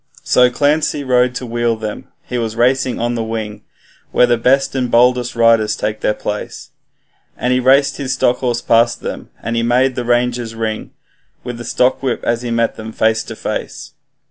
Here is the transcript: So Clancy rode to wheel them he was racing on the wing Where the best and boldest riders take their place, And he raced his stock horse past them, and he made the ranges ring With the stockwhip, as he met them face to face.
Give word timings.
So 0.23 0.49
Clancy 0.49 1.03
rode 1.03 1.35
to 1.35 1.45
wheel 1.45 1.75
them 1.75 2.07
he 2.23 2.39
was 2.39 2.55
racing 2.55 2.99
on 2.99 3.13
the 3.13 3.23
wing 3.23 3.61
Where 4.11 4.25
the 4.25 4.35
best 4.35 4.73
and 4.73 4.89
boldest 4.89 5.35
riders 5.35 5.75
take 5.75 6.01
their 6.01 6.15
place, 6.15 6.71
And 7.37 7.53
he 7.53 7.59
raced 7.59 7.97
his 7.97 8.13
stock 8.13 8.37
horse 8.37 8.63
past 8.63 9.01
them, 9.01 9.29
and 9.43 9.55
he 9.55 9.61
made 9.61 9.93
the 9.93 10.03
ranges 10.03 10.55
ring 10.55 10.89
With 11.43 11.59
the 11.59 11.63
stockwhip, 11.65 12.23
as 12.23 12.41
he 12.41 12.49
met 12.49 12.77
them 12.77 12.91
face 12.91 13.23
to 13.25 13.35
face. 13.35 13.93